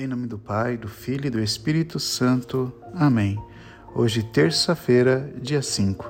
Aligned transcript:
Em 0.00 0.06
nome 0.06 0.28
do 0.28 0.38
Pai, 0.38 0.76
do 0.76 0.86
Filho 0.86 1.26
e 1.26 1.30
do 1.30 1.40
Espírito 1.40 1.98
Santo. 1.98 2.72
Amém. 2.94 3.36
Hoje, 3.92 4.22
terça-feira, 4.22 5.28
dia 5.42 5.60
5. 5.60 6.08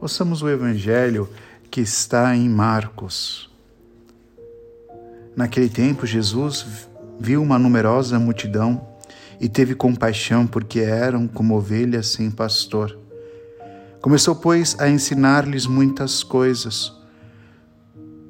Ouçamos 0.00 0.40
o 0.40 0.48
Evangelho 0.48 1.28
que 1.68 1.80
está 1.80 2.36
em 2.36 2.48
Marcos. 2.48 3.50
Naquele 5.34 5.68
tempo, 5.68 6.06
Jesus 6.06 6.88
viu 7.18 7.42
uma 7.42 7.58
numerosa 7.58 8.20
multidão 8.20 8.86
e 9.40 9.48
teve 9.48 9.74
compaixão 9.74 10.46
porque 10.46 10.78
eram 10.78 11.26
como 11.26 11.56
ovelhas 11.56 12.06
sem 12.06 12.30
pastor. 12.30 12.96
Começou, 14.00 14.36
pois, 14.36 14.78
a 14.78 14.88
ensinar-lhes 14.88 15.66
muitas 15.66 16.22
coisas. 16.22 16.92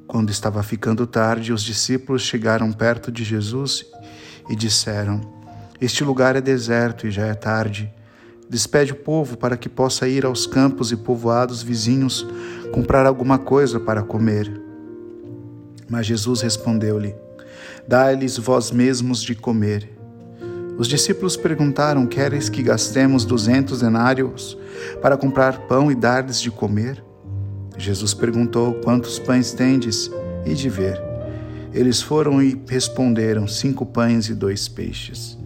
Quando 0.07 0.31
estava 0.31 0.63
ficando 0.63 1.05
tarde, 1.05 1.53
os 1.53 1.61
discípulos 1.61 2.23
chegaram 2.23 2.71
perto 2.71 3.11
de 3.11 3.23
Jesus 3.23 3.85
e 4.49 4.55
disseram: 4.55 5.21
Este 5.79 6.03
lugar 6.03 6.35
é 6.35 6.41
deserto 6.41 7.07
e 7.07 7.11
já 7.11 7.25
é 7.25 7.33
tarde. 7.33 7.91
Despede 8.49 8.91
o 8.91 8.95
povo 8.95 9.37
para 9.37 9.57
que 9.57 9.67
possa 9.67 10.07
ir 10.07 10.25
aos 10.25 10.45
campos 10.45 10.91
e 10.91 10.95
povoados 10.95 11.63
vizinhos 11.63 12.25
comprar 12.71 13.05
alguma 13.05 13.39
coisa 13.39 13.79
para 13.79 14.03
comer. 14.03 14.61
Mas 15.89 16.05
Jesus 16.05 16.41
respondeu-lhe: 16.41 17.15
Dai-lhes 17.87 18.37
vós 18.37 18.71
mesmos 18.71 19.21
de 19.21 19.35
comer. 19.35 19.89
Os 20.77 20.87
discípulos 20.87 21.37
perguntaram: 21.37 22.05
Queres 22.05 22.49
que 22.49 22.61
gastemos 22.61 23.25
duzentos 23.25 23.81
denários 23.81 24.57
para 25.01 25.17
comprar 25.17 25.59
pão 25.67 25.91
e 25.91 25.95
dar-lhes 25.95 26.41
de 26.41 26.51
comer? 26.51 27.03
Jesus 27.77 28.13
perguntou: 28.13 28.75
Quantos 28.83 29.19
pães 29.19 29.53
tendes? 29.53 30.09
E 30.45 30.53
de 30.53 30.69
ver. 30.69 31.04
Eles 31.75 32.01
foram 32.01 32.41
e 32.41 32.59
responderam: 32.69 33.47
Cinco 33.49 33.85
pães 33.85 34.29
e 34.29 34.33
dois 34.33 34.65
peixes. 34.69 35.37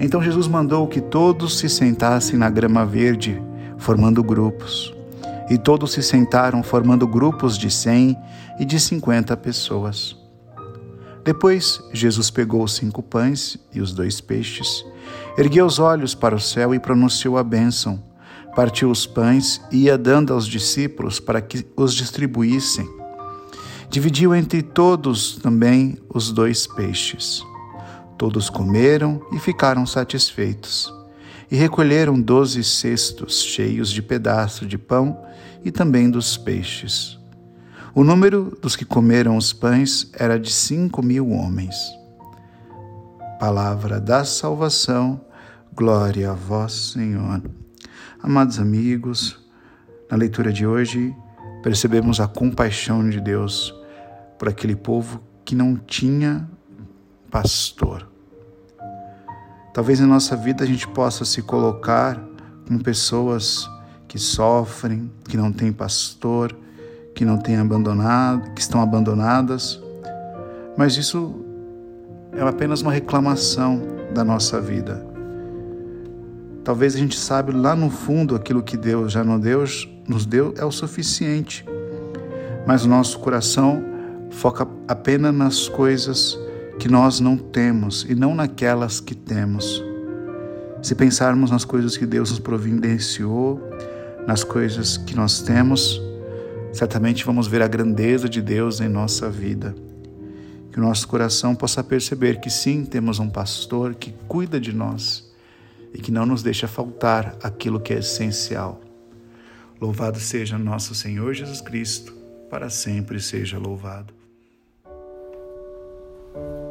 Então 0.00 0.20
Jesus 0.20 0.48
mandou 0.48 0.88
que 0.88 1.00
todos 1.00 1.58
se 1.58 1.68
sentassem 1.68 2.36
na 2.36 2.50
grama 2.50 2.84
verde, 2.84 3.40
formando 3.78 4.22
grupos. 4.22 4.92
E 5.48 5.56
todos 5.56 5.92
se 5.92 6.02
sentaram, 6.02 6.62
formando 6.62 7.06
grupos 7.06 7.56
de 7.56 7.70
cem 7.70 8.16
e 8.58 8.64
de 8.64 8.80
cinquenta 8.80 9.36
pessoas. 9.36 10.16
Depois, 11.24 11.80
Jesus 11.92 12.30
pegou 12.30 12.64
os 12.64 12.74
cinco 12.74 13.02
pães 13.02 13.56
e 13.72 13.80
os 13.80 13.92
dois 13.92 14.20
peixes, 14.20 14.84
ergueu 15.38 15.66
os 15.66 15.78
olhos 15.78 16.14
para 16.14 16.34
o 16.34 16.40
céu 16.40 16.74
e 16.74 16.80
pronunciou 16.80 17.36
a 17.36 17.44
bênção, 17.44 18.02
partiu 18.56 18.90
os 18.90 19.06
pães 19.06 19.60
e 19.70 19.84
ia 19.84 19.98
dando 19.98 20.32
aos 20.32 20.46
discípulos 20.46 21.20
para 21.20 21.40
que 21.40 21.64
os 21.76 21.94
distribuíssem 21.94 22.99
Dividiu 23.90 24.32
entre 24.36 24.62
todos 24.62 25.34
também 25.38 25.98
os 26.08 26.30
dois 26.30 26.64
peixes. 26.64 27.44
Todos 28.16 28.48
comeram 28.48 29.20
e 29.32 29.38
ficaram 29.40 29.84
satisfeitos. 29.84 30.94
E 31.50 31.56
recolheram 31.56 32.20
doze 32.20 32.62
cestos 32.62 33.42
cheios 33.42 33.90
de 33.90 34.00
pedaços 34.00 34.68
de 34.68 34.78
pão 34.78 35.20
e 35.64 35.72
também 35.72 36.08
dos 36.08 36.36
peixes. 36.36 37.18
O 37.92 38.04
número 38.04 38.56
dos 38.62 38.76
que 38.76 38.84
comeram 38.84 39.36
os 39.36 39.52
pães 39.52 40.08
era 40.12 40.38
de 40.38 40.52
cinco 40.52 41.02
mil 41.02 41.28
homens. 41.30 41.74
Palavra 43.40 44.00
da 44.00 44.24
salvação, 44.24 45.20
glória 45.74 46.30
a 46.30 46.34
vós, 46.34 46.92
Senhor. 46.92 47.42
Amados 48.22 48.60
amigos, 48.60 49.36
na 50.08 50.16
leitura 50.16 50.52
de 50.52 50.64
hoje, 50.64 51.12
percebemos 51.60 52.20
a 52.20 52.28
compaixão 52.28 53.10
de 53.10 53.20
Deus 53.20 53.79
por 54.40 54.48
aquele 54.48 54.74
povo 54.74 55.20
que 55.44 55.54
não 55.54 55.76
tinha 55.76 56.48
pastor. 57.30 58.08
Talvez 59.74 60.00
em 60.00 60.06
nossa 60.06 60.34
vida 60.34 60.64
a 60.64 60.66
gente 60.66 60.88
possa 60.88 61.26
se 61.26 61.42
colocar 61.42 62.18
com 62.66 62.78
pessoas 62.78 63.68
que 64.08 64.18
sofrem, 64.18 65.12
que 65.28 65.36
não 65.36 65.52
têm 65.52 65.70
pastor, 65.70 66.56
que 67.14 67.22
não 67.22 67.36
têm 67.36 67.58
abandonado, 67.58 68.54
que 68.54 68.62
estão 68.62 68.80
abandonadas, 68.80 69.78
mas 70.74 70.96
isso 70.96 71.44
é 72.32 72.40
apenas 72.40 72.80
uma 72.80 72.92
reclamação 72.92 73.82
da 74.14 74.24
nossa 74.24 74.58
vida. 74.58 75.06
Talvez 76.64 76.94
a 76.94 76.98
gente 76.98 77.18
sabe 77.18 77.52
lá 77.52 77.76
no 77.76 77.90
fundo 77.90 78.34
aquilo 78.34 78.62
que 78.62 78.78
Deus 78.78 79.12
já 79.12 79.22
nos 79.22 79.40
deu, 79.42 79.64
nos 80.08 80.24
deu 80.24 80.54
é 80.56 80.64
o 80.64 80.72
suficiente, 80.72 81.62
mas 82.66 82.86
o 82.86 82.88
nosso 82.88 83.18
coração 83.18 83.89
foca 84.30 84.66
apenas 84.88 85.34
nas 85.34 85.68
coisas 85.68 86.38
que 86.78 86.88
nós 86.88 87.20
não 87.20 87.36
temos 87.36 88.06
e 88.08 88.14
não 88.14 88.34
naquelas 88.34 89.00
que 89.00 89.14
temos. 89.14 89.82
Se 90.82 90.94
pensarmos 90.94 91.50
nas 91.50 91.64
coisas 91.64 91.96
que 91.96 92.06
Deus 92.06 92.30
nos 92.30 92.38
providenciou, 92.38 93.60
nas 94.26 94.42
coisas 94.42 94.96
que 94.96 95.14
nós 95.14 95.42
temos, 95.42 96.00
certamente 96.72 97.24
vamos 97.24 97.46
ver 97.46 97.60
a 97.60 97.68
grandeza 97.68 98.28
de 98.28 98.40
Deus 98.40 98.80
em 98.80 98.88
nossa 98.88 99.28
vida. 99.28 99.74
Que 100.72 100.78
o 100.78 100.82
nosso 100.82 101.06
coração 101.06 101.54
possa 101.54 101.84
perceber 101.84 102.40
que 102.40 102.48
sim, 102.48 102.84
temos 102.84 103.18
um 103.18 103.28
pastor 103.28 103.94
que 103.94 104.14
cuida 104.26 104.58
de 104.60 104.72
nós 104.72 105.30
e 105.92 105.98
que 105.98 106.12
não 106.12 106.24
nos 106.24 106.42
deixa 106.42 106.68
faltar 106.68 107.36
aquilo 107.42 107.80
que 107.80 107.92
é 107.92 107.98
essencial. 107.98 108.80
Louvado 109.80 110.18
seja 110.18 110.56
nosso 110.56 110.94
Senhor 110.94 111.34
Jesus 111.34 111.60
Cristo, 111.60 112.14
para 112.48 112.70
sempre 112.70 113.20
seja 113.20 113.58
louvado. 113.58 114.19
Thank 116.40 116.64
you. 116.64 116.69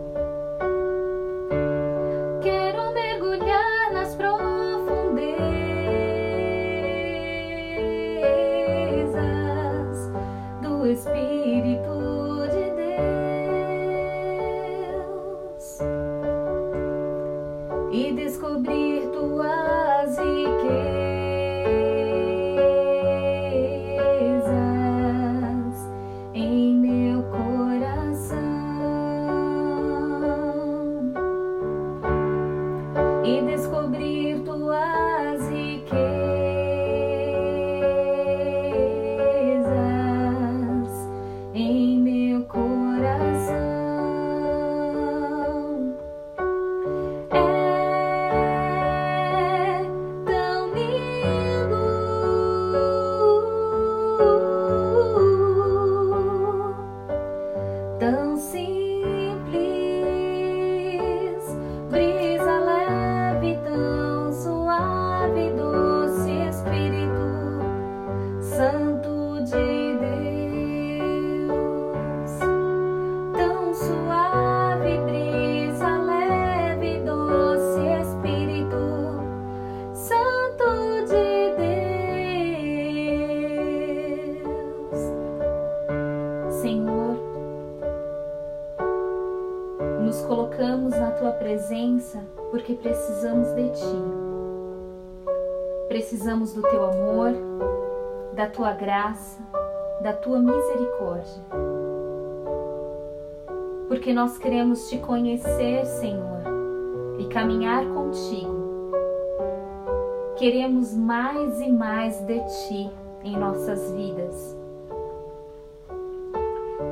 Precisamos 96.29 96.53
do 96.53 96.61
Teu 96.61 96.85
amor, 96.85 97.33
da 98.35 98.45
Tua 98.45 98.71
graça, 98.71 99.41
da 100.03 100.13
Tua 100.13 100.37
misericórdia. 100.37 101.43
Porque 103.87 104.13
nós 104.13 104.37
queremos 104.37 104.87
Te 104.87 104.99
conhecer, 104.99 105.83
Senhor, 105.87 106.43
e 107.17 107.25
caminhar 107.29 107.83
contigo. 107.83 108.91
Queremos 110.35 110.95
mais 110.95 111.59
e 111.61 111.71
mais 111.71 112.21
de 112.21 112.39
Ti 112.41 112.91
em 113.23 113.35
nossas 113.35 113.91
vidas. 113.93 114.55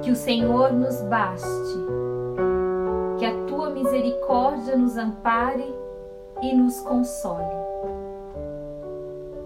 Que 0.02 0.10
o 0.10 0.16
Senhor 0.16 0.74
nos 0.74 1.00
baste 1.04 1.78
misericórdia 3.78 4.76
nos 4.76 4.98
ampare 4.98 5.74
e 6.42 6.54
nos 6.56 6.80
console. 6.80 7.67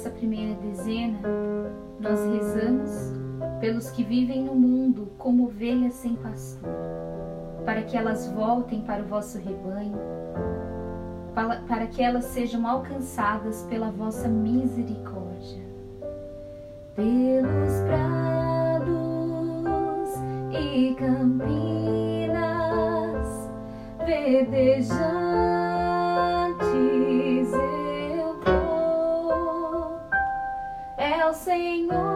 Nessa 0.00 0.16
primeira 0.16 0.54
dezena, 0.54 1.18
nós 2.00 2.24
rezamos 2.24 3.12
pelos 3.60 3.90
que 3.90 4.02
vivem 4.02 4.42
no 4.42 4.54
mundo 4.54 5.12
como 5.18 5.44
ovelhas 5.44 5.92
sem 5.92 6.16
pastor, 6.16 6.70
para 7.66 7.82
que 7.82 7.98
elas 7.98 8.26
voltem 8.28 8.80
para 8.80 9.02
o 9.02 9.04
vosso 9.04 9.36
rebanho, 9.36 9.98
para 11.68 11.86
que 11.86 12.02
elas 12.02 12.24
sejam 12.24 12.66
alcançadas 12.66 13.66
pela 13.68 13.90
vossa 13.90 14.26
misericórdia. 14.26 15.62
Pelos 16.96 17.74
prados 17.86 18.88
e 20.50 20.94
campinas 20.94 22.40
verdejantes 24.06 25.19
Senhor. 31.32 32.09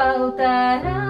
faltará. 0.00 1.09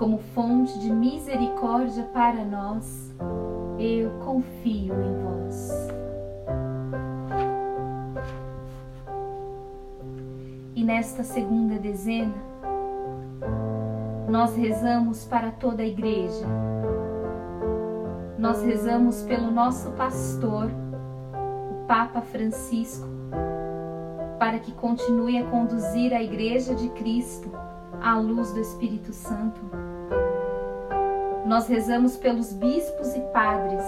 como 0.00 0.16
fonte 0.34 0.78
de 0.78 0.90
misericórdia 0.90 2.04
para 2.04 2.42
nós, 2.42 3.14
eu 3.78 4.10
confio 4.24 4.94
em 4.94 5.22
vós. 5.22 5.88
E 10.74 10.82
nesta 10.82 11.22
segunda 11.22 11.78
dezena, 11.78 12.32
nós 14.26 14.56
rezamos 14.56 15.26
para 15.26 15.50
toda 15.50 15.82
a 15.82 15.86
igreja. 15.86 16.46
Nós 18.38 18.62
rezamos 18.62 19.22
pelo 19.24 19.50
nosso 19.50 19.90
pastor, 19.90 20.70
o 21.72 21.86
Papa 21.86 22.22
Francisco, 22.22 23.06
para 24.38 24.58
que 24.60 24.72
continue 24.72 25.36
a 25.36 25.44
conduzir 25.50 26.14
a 26.14 26.22
Igreja 26.22 26.74
de 26.74 26.88
Cristo 26.88 27.50
à 28.02 28.18
luz 28.18 28.52
do 28.52 28.60
Espírito 28.60 29.12
Santo. 29.12 29.60
Nós 31.46 31.66
rezamos 31.66 32.16
pelos 32.16 32.52
bispos 32.52 33.14
e 33.14 33.20
padres, 33.32 33.84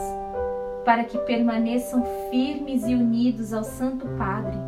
para 0.85 1.05
que 1.05 1.19
permaneçam 1.19 2.05
firmes 2.31 2.87
e 2.87 2.95
unidos 2.95 3.53
ao 3.53 3.63
Santo 3.63 4.07
Padre, 4.19 4.59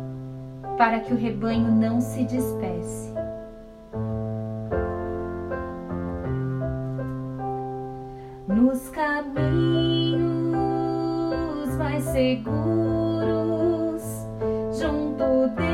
para 0.77 0.99
que 0.99 1.13
o 1.13 1.17
rebanho 1.17 1.71
não 1.71 1.99
se 1.99 2.23
despece. 2.23 3.15
nos 8.75 8.89
caminhos 8.89 10.55
mais 11.77 12.03
seguros, 12.03 12.43
junto 14.77 15.47
dele 15.55 15.64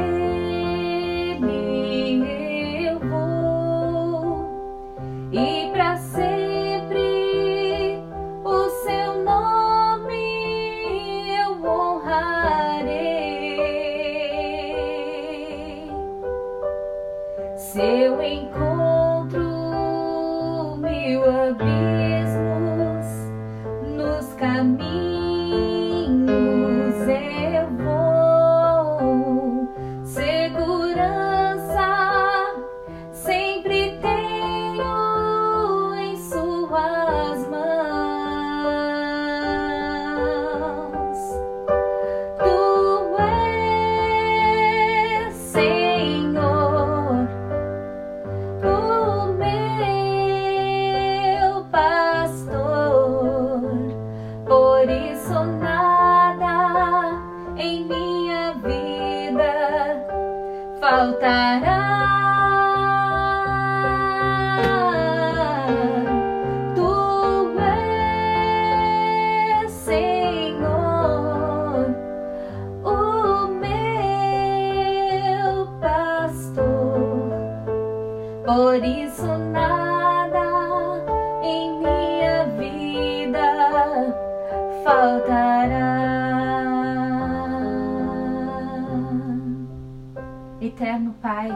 Eterno 90.60 91.14
Pai, 91.22 91.50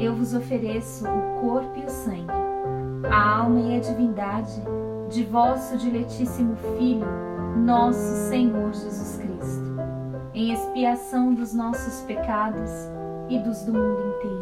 eu 0.00 0.14
vos 0.14 0.32
ofereço 0.32 1.04
o 1.06 1.40
corpo 1.42 1.78
e 1.78 1.84
o 1.84 1.90
sangue, 1.90 2.32
a 3.10 3.40
alma 3.40 3.60
e 3.60 3.76
a 3.76 3.80
divindade 3.80 4.62
de 5.10 5.24
vosso 5.24 5.76
diletíssimo 5.76 6.56
Filho, 6.78 7.06
nosso 7.56 8.30
Senhor 8.30 8.72
Jesus 8.72 9.18
Cristo, 9.18 9.76
em 10.32 10.52
expiação 10.52 11.34
dos 11.34 11.52
nossos 11.52 12.00
pecados 12.06 12.70
e 13.28 13.38
dos 13.38 13.62
do 13.64 13.74
mundo 13.74 14.16
inteiro. 14.16 14.41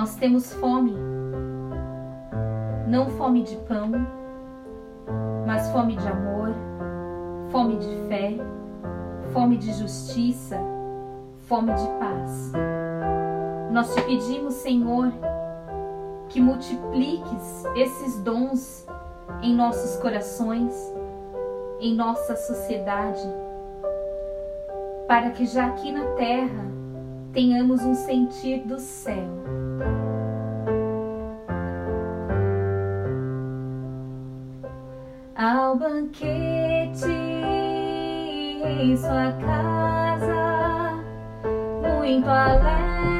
nós 0.00 0.16
temos 0.16 0.50
fome, 0.54 0.94
não 2.88 3.10
fome 3.10 3.42
de 3.42 3.54
pão, 3.56 3.90
mas 5.46 5.68
fome 5.72 5.94
de 5.94 6.08
amor, 6.08 6.54
fome 7.50 7.76
de 7.76 8.08
fé, 8.08 8.34
fome 9.30 9.58
de 9.58 9.70
justiça, 9.74 10.58
fome 11.40 11.74
de 11.74 11.86
paz. 11.98 12.50
Nós 13.70 13.94
te 13.94 14.00
pedimos, 14.00 14.54
Senhor, 14.54 15.12
que 16.30 16.40
multipliques 16.40 17.66
esses 17.76 18.22
dons 18.22 18.86
em 19.42 19.54
nossos 19.54 20.00
corações, 20.00 20.72
em 21.78 21.94
nossa 21.94 22.36
sociedade, 22.36 23.28
para 25.06 25.28
que 25.32 25.44
já 25.44 25.66
aqui 25.66 25.92
na 25.92 26.06
terra 26.12 26.64
tenhamos 27.34 27.82
um 27.84 27.94
sentir 27.94 28.60
do 28.60 28.78
céu. 28.78 29.59
Ao 35.70 35.76
banquete 35.76 37.06
em 38.64 38.96
sua 38.96 39.30
casa, 39.40 40.98
muito 41.80 42.28
alegre. 42.28 43.19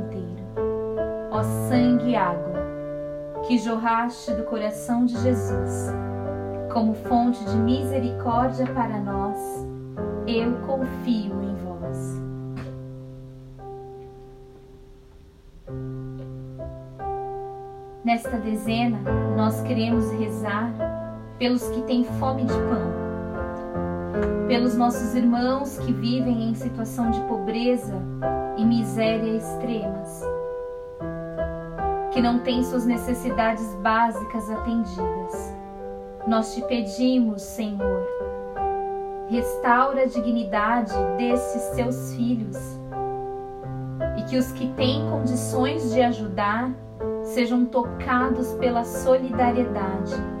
Ó 1.33 1.43
sangue 1.43 2.09
e 2.09 2.15
água, 2.17 2.59
que 3.47 3.57
jorraste 3.57 4.33
do 4.33 4.43
coração 4.43 5.05
de 5.05 5.17
Jesus, 5.17 5.89
como 6.73 6.93
fonte 6.93 7.41
de 7.45 7.55
misericórdia 7.55 8.65
para 8.65 8.99
nós, 8.99 9.37
eu 10.27 10.51
confio 10.67 11.41
em 11.41 11.55
vós. 11.55 12.21
Nesta 18.03 18.37
dezena, 18.37 18.99
nós 19.37 19.61
queremos 19.61 20.11
rezar 20.11 20.69
pelos 21.39 21.65
que 21.69 21.81
têm 21.83 22.03
fome 22.03 22.43
de 22.43 22.53
pão, 22.53 22.91
pelos 24.49 24.75
nossos 24.75 25.15
irmãos 25.15 25.79
que 25.79 25.93
vivem 25.93 26.49
em 26.49 26.55
situação 26.55 27.09
de 27.09 27.21
pobreza 27.21 27.95
e 28.57 28.65
miséria 28.65 29.37
extremas 29.37 30.30
que 32.11 32.21
não 32.21 32.39
tem 32.39 32.63
suas 32.63 32.85
necessidades 32.85 33.73
básicas 33.75 34.49
atendidas. 34.49 35.55
Nós 36.27 36.53
te 36.53 36.61
pedimos, 36.63 37.41
Senhor, 37.41 38.07
restaura 39.29 40.03
a 40.03 40.05
dignidade 40.05 40.93
desses 41.17 41.61
seus 41.75 42.13
filhos 42.13 42.57
e 44.17 44.23
que 44.23 44.37
os 44.37 44.51
que 44.51 44.67
têm 44.73 45.09
condições 45.09 45.91
de 45.91 46.01
ajudar 46.01 46.71
sejam 47.23 47.65
tocados 47.65 48.53
pela 48.55 48.83
solidariedade 48.83 50.40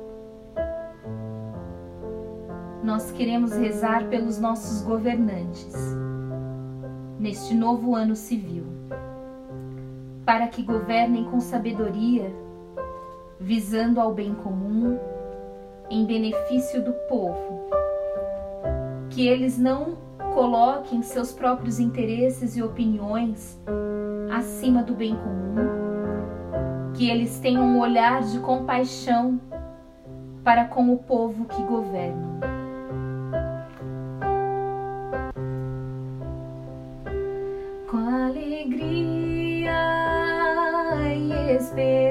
nós 2.91 3.09
queremos 3.09 3.53
rezar 3.53 4.09
pelos 4.09 4.37
nossos 4.37 4.81
governantes 4.81 5.73
neste 7.17 7.53
novo 7.53 7.95
ano 7.95 8.17
civil, 8.17 8.65
para 10.25 10.49
que 10.49 10.61
governem 10.61 11.23
com 11.23 11.39
sabedoria, 11.39 12.29
visando 13.39 14.01
ao 14.01 14.13
bem 14.13 14.33
comum, 14.33 14.99
em 15.89 16.05
benefício 16.05 16.83
do 16.83 16.91
povo, 17.07 17.61
que 19.09 19.25
eles 19.25 19.57
não 19.57 19.95
coloquem 20.33 21.01
seus 21.01 21.31
próprios 21.31 21.79
interesses 21.79 22.57
e 22.57 22.61
opiniões 22.61 23.57
acima 24.37 24.83
do 24.83 24.93
bem 24.93 25.15
comum 25.15 26.91
que 26.93 27.09
eles 27.09 27.39
tenham 27.39 27.63
um 27.63 27.79
olhar 27.79 28.21
de 28.21 28.37
compaixão 28.39 29.39
para 30.43 30.65
com 30.65 30.93
o 30.93 30.97
povo 30.97 31.45
que 31.45 31.63
governam. 31.63 32.60
E 41.77 42.10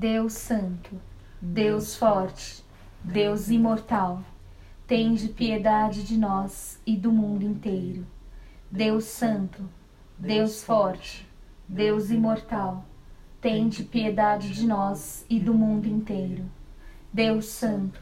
Deus 0.00 0.34
Santo, 0.34 0.94
Deus 1.42 1.96
Forte, 1.96 2.64
Deus 3.02 3.50
Imortal, 3.50 4.22
tende 4.86 5.26
piedade 5.26 6.04
de 6.04 6.16
nós 6.16 6.80
e 6.86 6.96
do 6.96 7.10
mundo 7.10 7.42
inteiro. 7.42 8.06
Deus 8.70 9.06
Santo, 9.06 9.68
Deus 10.16 10.62
Forte, 10.62 11.28
Deus 11.68 12.12
Imortal, 12.12 12.86
tende 13.40 13.82
piedade 13.82 14.50
de 14.50 14.68
nós 14.68 15.26
e 15.28 15.40
do 15.40 15.52
mundo 15.52 15.88
inteiro. 15.88 16.44
Deus 17.12 17.46
Santo, 17.46 18.00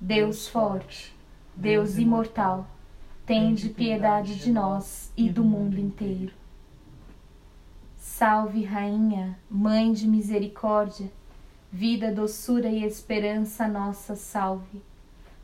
Deus 0.00 0.46
Forte, 0.46 1.12
Deus 1.56 1.98
Imortal, 1.98 2.68
tende 3.26 3.68
piedade 3.68 4.36
de 4.36 4.52
nós 4.52 5.12
e 5.16 5.28
do 5.28 5.42
mundo 5.42 5.76
inteiro. 5.76 6.32
Salve, 7.96 8.62
Rainha, 8.62 9.36
Mãe 9.50 9.92
de 9.92 10.06
Misericórdia, 10.06 11.10
vida, 11.72 12.12
doçura 12.12 12.68
e 12.68 12.84
esperança 12.84 13.66
nossa, 13.66 14.14
salve. 14.14 14.82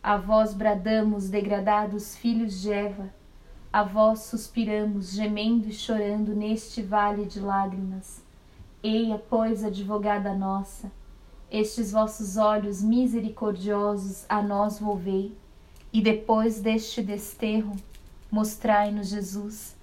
A 0.02 0.18
vós 0.18 0.52
bradamos, 0.52 1.30
degradados 1.30 2.14
filhos 2.14 2.60
de 2.60 2.70
Eva, 2.70 3.08
a 3.72 3.82
vós 3.82 4.20
suspiramos, 4.24 5.12
gemendo 5.12 5.68
e 5.68 5.72
chorando 5.72 6.36
neste 6.36 6.82
vale 6.82 7.24
de 7.24 7.40
lágrimas. 7.40 8.22
Eia, 8.82 9.16
pois, 9.16 9.64
advogada 9.64 10.34
nossa, 10.34 10.92
estes 11.50 11.92
vossos 11.92 12.36
olhos 12.36 12.82
misericordiosos 12.82 14.26
a 14.28 14.42
nós 14.42 14.78
volvei, 14.78 15.34
e 15.90 16.02
depois 16.02 16.60
deste 16.60 17.02
desterro, 17.02 17.74
mostrai-nos 18.30 19.08
Jesus, 19.08 19.74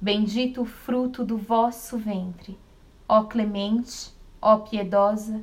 bendito 0.00 0.62
o 0.62 0.64
fruto 0.64 1.24
do 1.24 1.36
vosso 1.36 1.98
ventre. 1.98 2.56
Ó 3.08 3.24
clemente, 3.24 4.12
ó 4.40 4.58
piedosa, 4.58 5.42